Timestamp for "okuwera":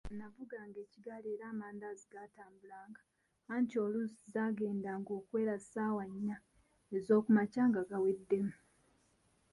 5.19-5.55